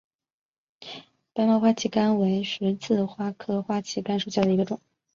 [1.31, 4.81] 白毛花旗杆为十字花科花旗杆属下的一个种。